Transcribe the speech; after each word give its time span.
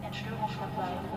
Widerspruch 0.00 1.07